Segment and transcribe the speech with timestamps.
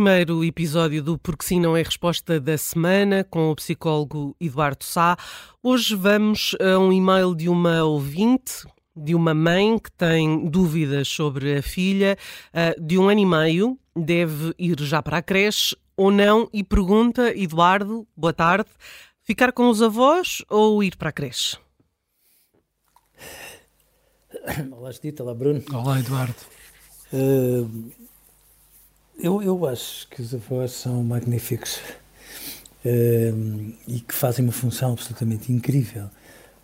[0.00, 5.14] Primeiro episódio do Porque Sim Não é Resposta da semana com o psicólogo Eduardo Sá.
[5.62, 11.58] Hoje vamos a um e-mail de uma ouvinte, de uma mãe que tem dúvidas sobre
[11.58, 12.16] a filha
[12.54, 16.64] uh, de um ano e meio, deve ir já para a creche ou não e
[16.64, 18.70] pergunta, Eduardo, boa tarde,
[19.22, 21.58] ficar com os avós ou ir para a creche?
[24.72, 25.62] Olá, Estita, olá, Bruno.
[25.74, 26.36] Olá, Eduardo.
[27.12, 27.92] Uh,
[29.22, 31.76] eu, eu acho que os avós são magníficos
[32.84, 36.08] uh, e que fazem uma função absolutamente incrível,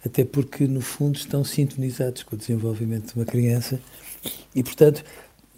[0.04, 3.80] até porque, no fundo, estão sintonizados com o desenvolvimento de uma criança
[4.54, 5.04] e, portanto,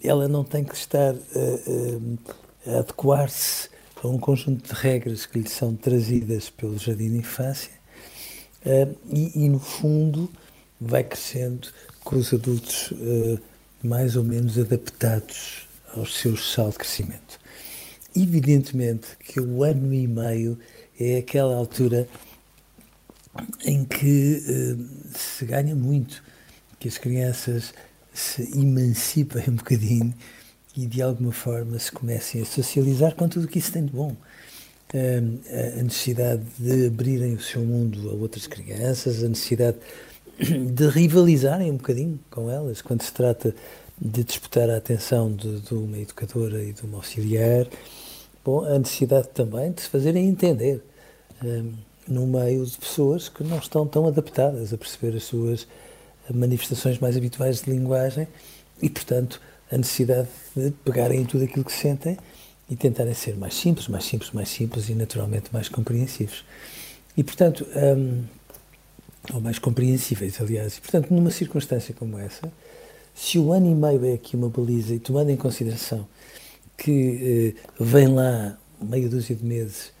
[0.03, 2.17] ela não tem que estar uh,
[2.67, 3.69] a adequar-se
[4.01, 7.71] a um conjunto de regras que lhe são trazidas pelo jardim de infância
[9.11, 10.29] e, e, no fundo,
[10.79, 11.67] vai crescendo
[12.03, 12.93] com os adultos
[13.83, 17.39] mais ou menos adaptados aos seus saltos de crescimento.
[18.15, 20.57] Evidentemente que o ano e meio
[20.99, 22.07] é aquela altura
[23.63, 26.23] em que uh, se ganha muito,
[26.79, 27.73] que as crianças
[28.13, 30.13] se emancipem um bocadinho
[30.75, 33.91] e de alguma forma se comecem a socializar com tudo o que isso tem de
[33.91, 34.15] bom.
[34.93, 39.77] Uh, a necessidade de abrirem o seu mundo a outras crianças, a necessidade
[40.73, 43.53] de rivalizarem um bocadinho com elas quando se trata
[44.01, 47.67] de disputar a atenção de, de, uma educadora e de uma auxiliar,
[48.43, 50.81] bom, a necessidade também de se fazerem entender
[51.43, 51.73] um,
[52.07, 55.67] no meio de pessoas que não estão tão adaptadas a perceber as suas
[56.33, 58.27] manifestações mais habituais de linguagem
[58.81, 62.17] e, portanto, a necessidade de pegarem em tudo aquilo que sentem
[62.69, 66.45] e tentarem ser mais simples, mais simples, mais simples e, naturalmente, mais compreensivos.
[67.17, 68.23] E, portanto, um,
[69.33, 70.77] ou mais compreensíveis, aliás.
[70.77, 72.51] E, portanto, numa circunstância como essa,
[73.19, 76.07] se o ano e meio é aqui uma baliza, e tomando em consideração
[76.77, 79.91] que eh, vem lá meia dúzia de meses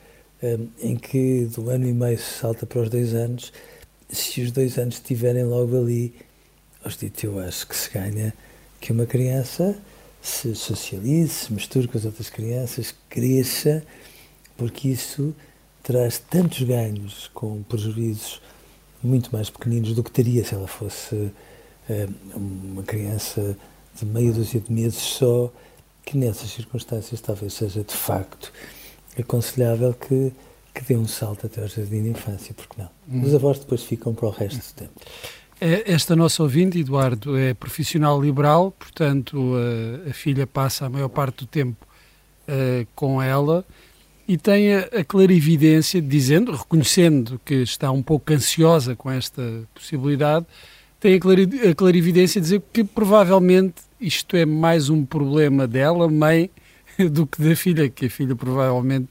[0.41, 3.51] eh, em que do ano e meio se salta para os dois anos,
[4.09, 6.15] se os dois anos estiverem logo ali,
[7.21, 8.33] eu acho que se ganha
[8.79, 9.77] que uma criança
[10.21, 13.83] se socialize, se misture com as outras crianças, cresça,
[14.55, 15.35] porque isso
[15.83, 18.41] traz tantos ganhos com prejuízos
[19.03, 21.33] muito mais pequeninos do que teria se ela fosse
[22.35, 23.57] uma criança
[23.95, 25.51] de meia dúzia de meses só,
[26.05, 28.51] que nessas circunstâncias talvez seja de facto
[29.17, 30.31] aconselhável que,
[30.73, 32.89] que dê um salto até ao jardim de infância, porque não?
[33.09, 33.23] Hum.
[33.23, 34.93] Os avós depois ficam para o resto do tempo.
[35.61, 39.55] É, esta nossa ouvinte, Eduardo, é profissional liberal, portanto
[40.05, 41.85] a, a filha passa a maior parte do tempo
[42.47, 43.65] uh, com ela
[44.25, 49.41] e tem a, a clarividência, dizendo, reconhecendo que está um pouco ansiosa com esta
[49.73, 50.45] possibilidade,
[50.99, 56.09] tem a, clari a clarividência de dizer que provavelmente isto é mais um problema dela,
[56.09, 56.49] mãe,
[57.11, 59.07] do que da filha, que a filha provavelmente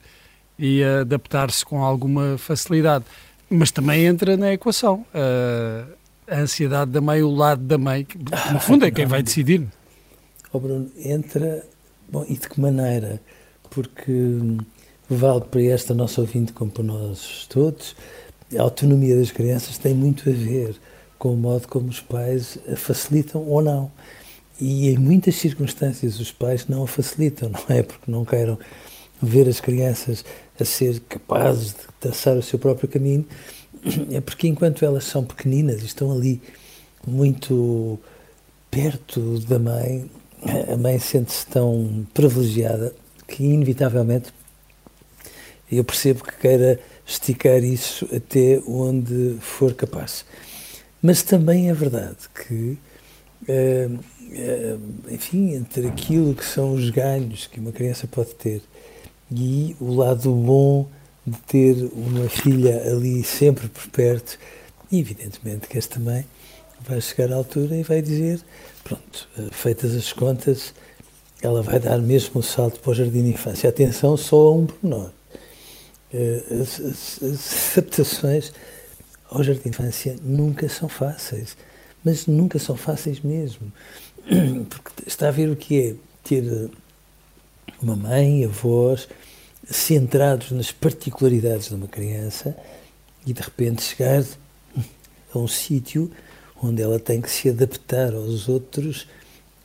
[0.59, 3.05] ia adaptar-se com alguma facilidade.
[3.49, 8.19] Mas também entra na equação a, a ansiedade da mãe, o lado da mãe, que
[8.53, 9.67] no fundo é quem vai decidir.
[10.53, 11.65] Oh Bruno, entra,
[12.11, 13.21] bom, e de que maneira?
[13.71, 14.13] Porque
[15.09, 17.97] vale para esta nossa ouvinte como para nós todos,
[18.57, 20.77] a autonomia das crianças tem muito a ver
[21.19, 23.91] com o modo como os pais a facilitam ou não.
[24.61, 27.83] E em muitas circunstâncias os pais não a facilitam, não é?
[27.83, 28.59] Porque não queiram
[29.21, 30.25] ver as crianças
[30.59, 33.27] a ser capazes de traçar o seu próprio caminho,
[34.13, 36.41] é porque enquanto elas são pequeninas e estão ali
[37.07, 37.99] muito
[38.71, 40.11] perto da mãe,
[40.73, 42.95] a mãe sente-se tão privilegiada
[43.27, 44.33] que inevitavelmente
[45.71, 50.25] eu percebo que queira esticar isso até onde for capaz.
[51.03, 52.79] Mas também é verdade que,
[53.49, 54.81] uh, uh,
[55.11, 58.63] enfim, entre aquilo que são os ganhos que uma criança pode ter
[59.31, 60.89] e o lado bom
[61.27, 64.39] de ter uma filha ali sempre por perto,
[64.91, 66.25] evidentemente que esta mãe
[66.81, 68.41] vai chegar à altura e vai dizer,
[68.83, 70.73] pronto, eh, feitas as contas,
[71.43, 73.69] ela vai dar mesmo o salto para o jardim de infância.
[73.69, 75.11] Atenção só a um pormenor.
[76.13, 78.53] Eh, as, as, as adaptações
[79.31, 81.57] ao jardim de infância nunca são fáceis,
[82.05, 83.73] mas nunca são fáceis mesmo.
[84.69, 86.69] Porque está a ver o que é ter eh,
[87.83, 89.09] uma mãe, avós,
[89.71, 92.57] centrados nas particularidades de uma criança
[93.27, 94.25] e de repente chegar
[95.35, 96.11] a um sítio
[96.63, 99.07] onde ela tem que se adaptar aos outros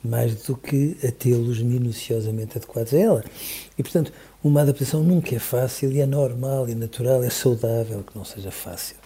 [0.02, 3.24] mais do que a tê-los minuciosamente adequados a ela.
[3.78, 4.12] E, portanto,
[4.42, 8.50] uma adaptação nunca é fácil e é normal e natural, é saudável que não seja
[8.50, 8.96] fácil.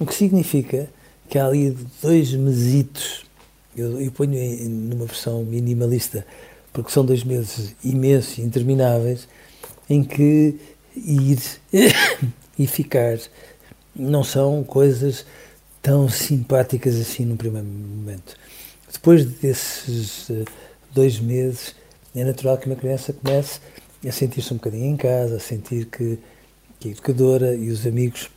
[0.00, 0.88] O que significa
[1.28, 3.26] que há ali dois mesitos,
[3.76, 6.26] eu, eu ponho em, numa versão minimalista,
[6.72, 9.28] porque são dois meses imensos intermináveis,
[9.90, 10.56] em que
[10.96, 11.38] ir
[12.58, 13.18] e ficar
[13.94, 15.26] não são coisas
[15.82, 18.36] tão simpáticas assim no primeiro momento.
[18.90, 20.44] Depois desses eh,
[20.94, 21.74] dois meses,
[22.14, 23.60] é natural que uma criança comece
[24.08, 26.18] a sentir-se um bocadinho em casa, a sentir que,
[26.78, 28.30] que a educadora e os amigos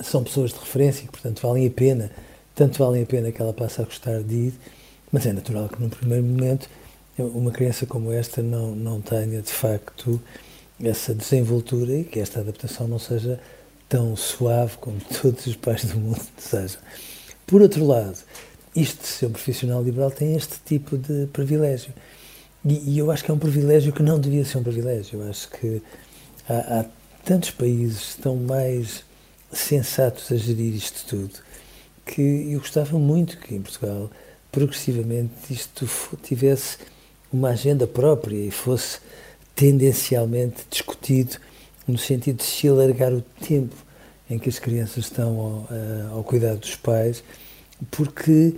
[0.00, 2.10] são pessoas de referência e, portanto, valem a pena,
[2.54, 4.54] tanto valem a pena que ela passe a gostar de ir,
[5.10, 6.68] mas é natural que num primeiro momento
[7.18, 10.20] uma criança como esta não, não tenha, de facto,
[10.82, 13.38] essa desenvoltura e que esta adaptação não seja
[13.88, 16.80] tão suave como todos os pais do mundo desejam.
[17.46, 18.16] Por outro lado,
[18.74, 21.92] isto de ser um profissional liberal tem este tipo de privilégio.
[22.64, 25.20] E, e, eu acho que é um privilégio que não devia ser um privilégio.
[25.20, 25.82] Eu acho que
[26.48, 26.84] há, há
[27.24, 29.04] tantos países tão mais
[29.52, 31.34] sensatos a gerir isto tudo
[32.04, 34.10] que eu gostava muito que em Portugal
[34.50, 35.88] progressivamente isto
[36.22, 36.78] tivesse
[37.32, 38.98] uma agenda própria e fosse
[39.54, 41.36] tendencialmente discutido
[41.86, 43.74] no sentido de se alargar o tempo
[44.28, 47.22] em que as crianças estão ao, eh, ao cuidado dos pais,
[47.90, 48.54] porque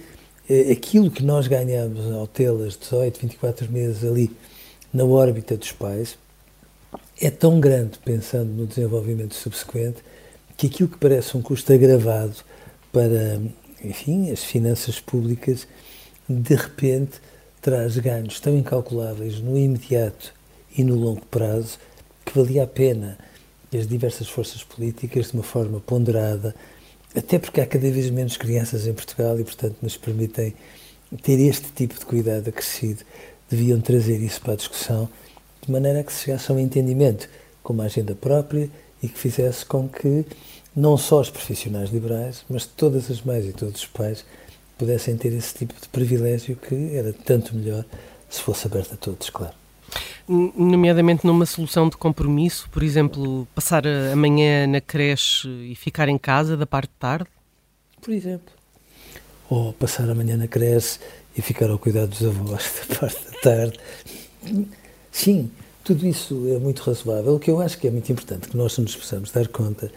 [0.49, 4.31] eh, aquilo que nós ganhamos ao tê-las 18, 24 meses ali
[4.93, 6.19] na órbita dos pais
[7.21, 9.99] é tão grande, pensando no desenvolvimento subsequente,
[10.57, 12.37] que aquilo que parece um custo agravado
[12.93, 13.41] para,
[13.83, 15.67] enfim, as finanças públicas,
[16.29, 17.21] de repente
[17.61, 20.33] traz ganhos tão incalculáveis no imediato
[20.77, 21.79] e no longo prazo
[22.25, 23.19] que valia a pena
[23.77, 26.55] as diversas forças políticas, de uma forma ponderada,
[27.15, 30.55] até porque há cada vez menos crianças em Portugal e, portanto, nos permitem
[31.23, 33.03] ter este tipo de cuidado acrescido,
[33.51, 35.09] deviam trazer isso para a discussão,
[35.61, 37.29] de maneira a que se chegasse a um entendimento
[37.63, 38.71] com uma agenda própria
[39.05, 40.25] e que fizesse com que
[40.75, 44.25] não só os profissionais liberais, mas todas as mães e todos os pais
[44.79, 47.85] pudessem ter esse tipo de privilégio que era tanto melhor
[48.29, 49.55] se fosse aberto a todos, claro
[50.27, 56.19] nomeadamente numa solução de compromisso, por exemplo, passar a manhã na creche e ficar em
[56.19, 57.27] casa da parte de tarde?
[58.01, 58.53] Por exemplo.
[59.51, 60.99] Ou passar a manhã na creche
[61.37, 63.79] e ficar ao cuidado dos avós da parte da tarde.
[65.13, 65.51] Sim,
[65.85, 67.35] tudo isso é muito razoável.
[67.35, 69.93] O que eu acho que é muito importante que nós nos possamos dar conta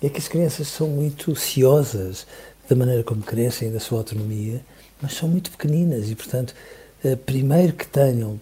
[0.00, 2.26] é que as crianças são muito ciosas
[2.68, 4.64] da maneira como crescem, da sua autonomia,
[5.02, 6.54] mas são muito pequeninas e, portanto,
[7.04, 8.40] eh, primeiro que tenham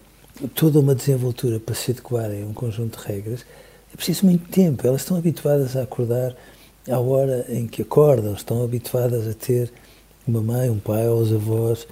[0.53, 3.45] toda uma desenvoltura para se adequarem a um conjunto de regras,
[3.91, 4.85] é preciso muito tempo.
[4.85, 6.35] Elas estão habituadas a acordar
[6.87, 9.71] à hora em que acordam, estão habituadas a ter
[10.27, 11.87] uma mãe, um pai ou os avós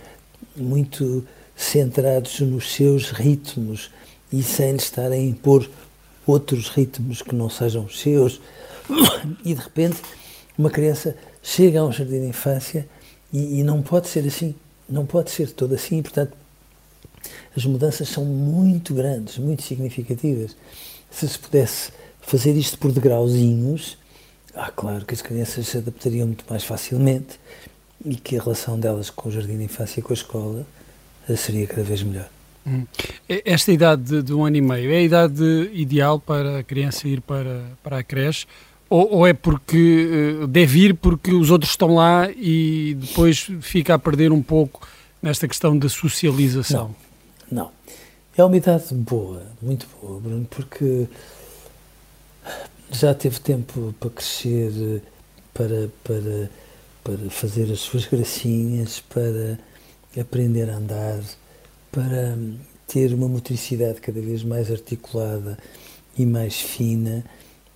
[0.55, 3.89] muito centrados nos seus ritmos
[4.33, 5.69] e sem estarem a impor
[6.25, 8.41] outros ritmos que não sejam os seus.
[9.45, 10.01] E de repente,
[10.57, 12.89] uma criança chega a um jardim de infância
[13.31, 14.55] e, e não pode ser assim,
[14.89, 16.35] não pode ser todo assim, e portanto
[17.55, 20.55] as mudanças são muito grandes, muito significativas.
[21.11, 23.97] Se se pudesse fazer isto por degrauzinhos,
[24.55, 27.39] ah, claro que as crianças se adaptariam muito mais facilmente
[28.03, 30.65] e que a relação delas com o jardim de infância e com a escola
[31.29, 32.29] eh, seria cada vez melhor.
[32.65, 32.86] Hum.
[33.27, 37.08] Esta idade de, de, um ano e meio é a idade ideal para a criança
[37.08, 38.46] ir para, para a creche?
[38.89, 43.96] Ou, ou, é porque eh, deve ir porque os outros estão lá e depois fica
[43.96, 44.88] a perder um pouco
[45.22, 46.96] nesta questão da socialização?
[47.51, 47.63] Não.
[47.63, 47.72] Não.
[48.36, 51.08] É uma idade boa, muito boa, Bruno, porque
[52.91, 55.01] já teve tempo para crescer,
[55.53, 56.50] para, para,
[57.03, 59.60] para fazer as suas gracinhas, para
[60.20, 61.20] aprender a andar,
[61.93, 62.35] para
[62.88, 65.57] ter uma motricidade cada vez mais articulada
[66.17, 67.23] e mais fina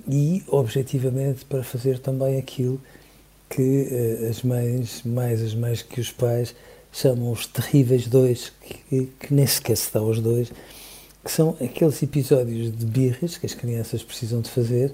[0.10, 2.82] e, objetivamente, para fazer também aquilo
[3.50, 3.88] que
[4.22, 6.54] uh, as mães, mais as mães que os pais,
[6.92, 8.52] chamam os terríveis dois,
[8.90, 10.52] que, que nem sequer se dá aos dois,
[11.24, 14.94] que são aqueles episódios de birras que as crianças precisam de fazer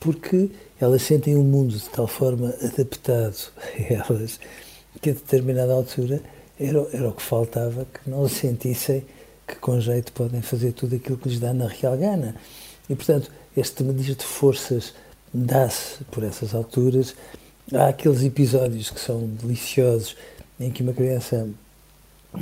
[0.00, 4.40] porque elas sentem o um mundo de tal forma adaptado a elas
[5.00, 6.20] que a determinada altura
[6.60, 9.04] era, era o que faltava, que não sentissem
[9.46, 12.36] que com jeito podem fazer tudo aquilo que lhes dá na real gana.
[12.88, 14.92] E, portanto, este medir de forças
[15.32, 17.14] dá-se por essas alturas.
[17.72, 20.16] Há aqueles episódios que são deliciosos
[20.58, 21.48] em que uma criança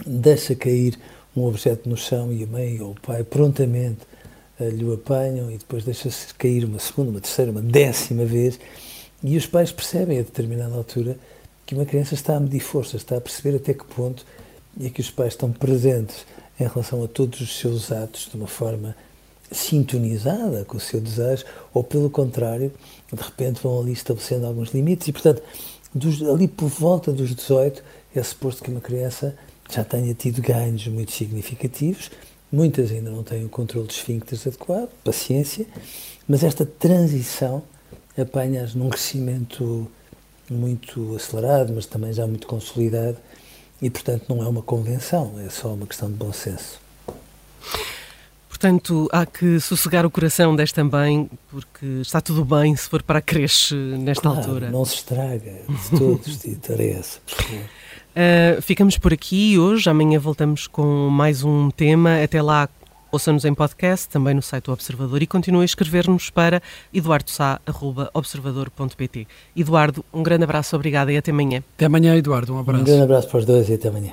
[0.06, 0.98] deixa cair
[1.37, 4.00] um objeto no chão e a mãe ou o pai prontamente
[4.58, 8.58] uh, lhe o apanham e depois deixa-se cair uma segunda, uma terceira, uma décima vez
[9.22, 11.16] e os pais percebem a determinada altura
[11.68, 14.25] que uma criança está a medir forças, está a perceber até que ponto
[14.82, 16.25] é que os pais estão presentes
[16.58, 18.96] em relação a todos os seus atos de uma forma
[19.52, 21.44] sintonizada com o seu desejo,
[21.75, 22.72] ou pelo contrário,
[23.12, 25.08] de repente vão ali estabelecendo alguns limites.
[25.08, 25.42] E, portanto,
[25.94, 27.84] dos, ali por volta dos 18
[28.14, 29.37] é suposto que uma criança
[29.70, 32.10] já tenha tido ganhos muito significativos,
[32.50, 35.66] muitas ainda não têm o controle dos esfíncteres adequado, paciência,
[36.26, 37.62] mas esta transição
[38.16, 39.87] apanha-as num crescimento
[40.52, 43.16] muito acelerado, mas também já muito consolidado,
[43.80, 46.80] e portanto não é uma convenção, é só uma questão de bom senso.
[48.58, 53.20] Portanto, há que sossegar o coração desta mãe, porque está tudo bem se for para
[53.20, 54.70] a creche nesta claro, altura.
[54.70, 57.60] Não se estraga de todos, de interesse, por favor.
[57.60, 59.88] Uh, ficamos por aqui hoje.
[59.88, 62.20] Amanhã voltamos com mais um tema.
[62.20, 62.68] Até lá,
[63.10, 66.62] ouça-nos em podcast, também no site do Observador e continue a escrever-nos para
[66.92, 69.26] eduardosá.observador.pt.
[69.56, 71.62] Eduardo, um grande abraço, obrigada e até amanhã.
[71.76, 72.54] Até amanhã, Eduardo.
[72.54, 72.82] Um abraço.
[72.82, 74.12] Um grande abraço para os dois e até amanhã.